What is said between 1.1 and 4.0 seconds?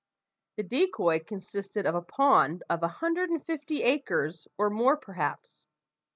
consisted of a pond of a hundred and fifty